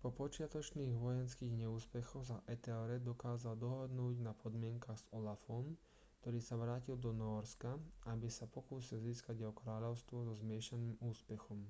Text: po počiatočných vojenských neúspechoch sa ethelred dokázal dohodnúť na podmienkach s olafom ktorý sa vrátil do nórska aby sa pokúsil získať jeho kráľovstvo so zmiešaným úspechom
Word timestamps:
po 0.00 0.08
počiatočných 0.20 0.94
vojenských 1.06 1.54
neúspechoch 1.62 2.22
sa 2.26 2.38
ethelred 2.54 3.02
dokázal 3.10 3.54
dohodnúť 3.66 4.16
na 4.22 4.30
podmienkach 4.42 4.94
s 4.94 5.02
olafom 5.18 5.64
ktorý 6.22 6.38
sa 6.42 6.54
vrátil 6.62 6.94
do 7.04 7.10
nórska 7.24 7.70
aby 8.12 8.28
sa 8.36 8.46
pokúsil 8.56 8.98
získať 9.08 9.34
jeho 9.42 9.54
kráľovstvo 9.62 10.16
so 10.28 10.34
zmiešaným 10.42 10.94
úspechom 11.10 11.60